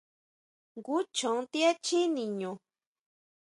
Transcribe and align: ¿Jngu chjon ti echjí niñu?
¿Jngu 0.75 0.97
chjon 1.15 1.39
ti 1.51 1.59
echjí 1.69 1.99
niñu? 2.15 2.51